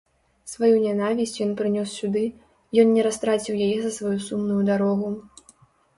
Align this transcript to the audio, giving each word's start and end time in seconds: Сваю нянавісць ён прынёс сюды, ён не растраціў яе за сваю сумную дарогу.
Сваю 0.51 0.77
нянавісць 0.85 1.41
ён 1.45 1.51
прынёс 1.59 1.93
сюды, 2.01 2.23
ён 2.85 2.95
не 2.95 3.01
растраціў 3.09 3.61
яе 3.67 3.77
за 3.85 3.91
сваю 3.97 4.19
сумную 4.29 4.61
дарогу. 4.71 5.17